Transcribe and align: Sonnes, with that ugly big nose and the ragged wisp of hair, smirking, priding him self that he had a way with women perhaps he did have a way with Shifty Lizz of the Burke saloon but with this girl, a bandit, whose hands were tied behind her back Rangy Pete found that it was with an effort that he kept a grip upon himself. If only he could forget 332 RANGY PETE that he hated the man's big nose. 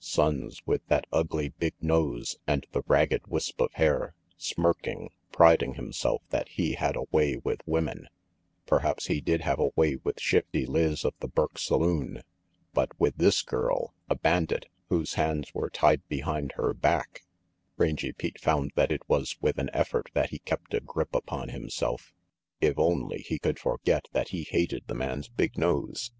Sonnes, 0.00 0.66
with 0.66 0.84
that 0.88 1.06
ugly 1.12 1.50
big 1.50 1.72
nose 1.80 2.38
and 2.44 2.66
the 2.72 2.82
ragged 2.88 3.28
wisp 3.28 3.60
of 3.60 3.72
hair, 3.74 4.16
smirking, 4.36 5.10
priding 5.30 5.74
him 5.74 5.92
self 5.92 6.22
that 6.30 6.48
he 6.48 6.72
had 6.72 6.96
a 6.96 7.04
way 7.12 7.36
with 7.44 7.60
women 7.66 8.08
perhaps 8.66 9.06
he 9.06 9.20
did 9.20 9.42
have 9.42 9.60
a 9.60 9.70
way 9.76 9.94
with 10.02 10.18
Shifty 10.18 10.66
Lizz 10.66 11.04
of 11.04 11.14
the 11.20 11.28
Burke 11.28 11.56
saloon 11.56 12.22
but 12.74 12.98
with 12.98 13.16
this 13.18 13.42
girl, 13.42 13.94
a 14.10 14.16
bandit, 14.16 14.66
whose 14.88 15.14
hands 15.14 15.54
were 15.54 15.70
tied 15.70 16.02
behind 16.08 16.54
her 16.56 16.74
back 16.74 17.20
Rangy 17.76 18.10
Pete 18.12 18.40
found 18.40 18.72
that 18.74 18.90
it 18.90 19.08
was 19.08 19.40
with 19.40 19.56
an 19.56 19.70
effort 19.72 20.10
that 20.14 20.30
he 20.30 20.40
kept 20.40 20.74
a 20.74 20.80
grip 20.80 21.14
upon 21.14 21.50
himself. 21.50 22.12
If 22.60 22.76
only 22.76 23.18
he 23.18 23.38
could 23.38 23.60
forget 23.60 24.08
332 24.10 24.10
RANGY 24.10 24.10
PETE 24.10 24.12
that 24.14 24.28
he 24.52 24.58
hated 24.58 24.88
the 24.88 24.94
man's 24.94 25.28
big 25.28 25.56
nose. 25.56 26.10